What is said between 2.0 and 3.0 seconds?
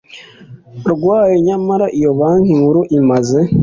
banki nkuru